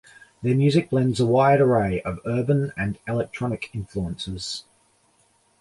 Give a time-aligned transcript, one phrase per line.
[0.41, 4.63] Their music blends a wide array of urban and electronic influences.